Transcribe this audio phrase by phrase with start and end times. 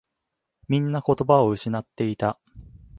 [0.67, 2.39] みんな言葉を失っていた。